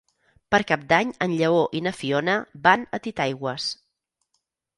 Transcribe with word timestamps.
Per 0.53 0.59
Cap 0.69 0.85
d'Any 0.93 1.11
en 1.25 1.35
Lleó 1.41 1.59
i 1.81 1.81
na 1.89 1.93
Fiona 1.99 2.39
van 2.65 2.87
a 2.99 3.03
Titaigües. 3.05 3.71